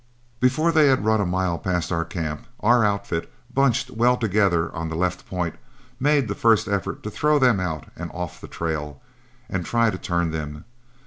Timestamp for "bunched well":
3.53-4.17